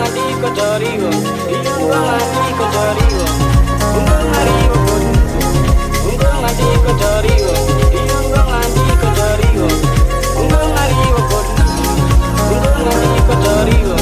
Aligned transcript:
hati 0.00 0.24
kau 0.40 0.50
cari 0.56 0.90
wong 0.96 1.20
Ingkung 1.52 1.92
hati 1.92 2.44
kau 2.56 2.68
cari 2.72 3.06
wong 3.20 3.36
Ingkung 4.00 4.28
hari 4.32 4.56
wong 4.72 4.84
koduntu 4.88 5.40
Ingkung 6.08 6.40
hati 6.40 6.68
kau 6.80 6.94
cari 6.96 7.34
wong 7.44 7.64
Ingkung 7.92 8.48
hati 8.48 8.84
kau 8.96 9.10
cari 9.12 9.48
wong 9.60 9.76
Ingkung 10.40 10.72
hari 10.72 10.96
wong 11.12 11.26
koduntu 11.28 11.84
Ingkung 12.48 12.82
hati 12.88 13.12
kau 13.28 13.36
cari 13.44 13.76
wong 13.84 14.00